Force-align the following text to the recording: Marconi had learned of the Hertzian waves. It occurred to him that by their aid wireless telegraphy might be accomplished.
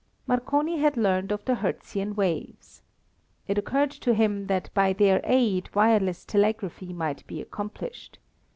Marconi 0.25 0.79
had 0.79 0.97
learned 0.97 1.31
of 1.31 1.45
the 1.45 1.53
Hertzian 1.57 2.15
waves. 2.15 2.81
It 3.47 3.59
occurred 3.59 3.91
to 3.91 4.15
him 4.15 4.47
that 4.47 4.73
by 4.73 4.93
their 4.93 5.21
aid 5.23 5.69
wireless 5.75 6.25
telegraphy 6.25 6.91
might 6.91 7.21
be 7.27 7.39
accomplished. 7.39 8.17